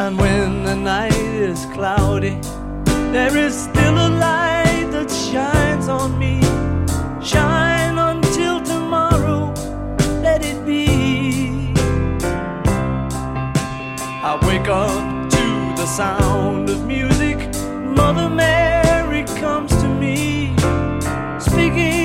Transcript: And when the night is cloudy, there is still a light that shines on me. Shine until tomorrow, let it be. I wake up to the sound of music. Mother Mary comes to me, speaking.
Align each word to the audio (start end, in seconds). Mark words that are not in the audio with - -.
And 0.00 0.16
when 0.16 0.62
the 0.62 0.76
night 0.76 1.12
is 1.16 1.66
cloudy, 1.74 2.38
there 3.10 3.36
is 3.36 3.64
still 3.64 3.94
a 3.94 4.08
light 4.08 4.88
that 4.92 5.10
shines 5.10 5.88
on 5.88 6.16
me. 6.16 6.40
Shine 7.20 7.98
until 7.98 8.62
tomorrow, 8.62 9.52
let 10.22 10.44
it 10.44 10.64
be. 10.64 11.74
I 14.22 14.38
wake 14.46 14.68
up 14.68 15.30
to 15.30 15.46
the 15.76 15.86
sound 15.86 16.70
of 16.70 16.86
music. 16.86 17.38
Mother 17.84 18.28
Mary 18.28 19.24
comes 19.40 19.72
to 19.82 19.88
me, 19.88 20.54
speaking. 21.40 21.97